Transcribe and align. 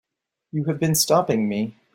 You 0.51 0.63
have 0.63 0.79
been 0.79 0.95
stopping 0.95 1.47
me. 1.47 1.75